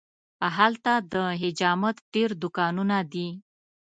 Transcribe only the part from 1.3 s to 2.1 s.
حجامت